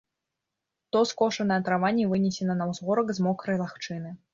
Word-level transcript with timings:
То 0.93 1.03
скошаная 1.11 1.59
трава 1.69 1.95
не 2.01 2.09
вынесена 2.17 2.59
на 2.63 2.71
ўзгорак 2.75 3.07
з 3.19 3.31
мокрай 3.31 3.57
лагчыны. 3.67 4.21